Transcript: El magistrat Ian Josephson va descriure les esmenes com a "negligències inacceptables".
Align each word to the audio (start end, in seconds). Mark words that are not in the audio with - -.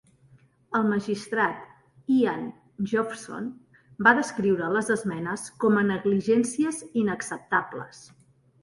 El 0.77 0.87
magistrat 0.93 2.07
Ian 2.15 2.47
Josephson 2.93 3.51
va 4.09 4.15
descriure 4.21 4.71
les 4.79 4.93
esmenes 4.97 5.45
com 5.67 5.79
a 5.83 5.87
"negligències 5.95 6.83
inacceptables". 7.05 8.05